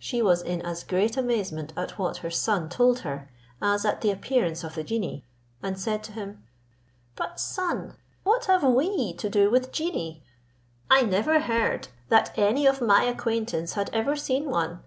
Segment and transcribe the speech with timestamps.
[0.00, 3.30] She was in as great amazement at what her son told her,
[3.62, 5.24] as at the appearance of the genie;
[5.62, 6.42] and said to him,
[7.14, 10.24] "But, son, what have we to do with genii?
[10.90, 14.80] I never heard that any of my acquaintance had ever seen one.